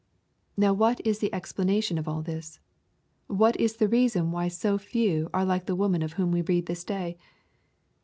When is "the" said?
1.19-1.31, 3.75-3.87, 5.67-5.75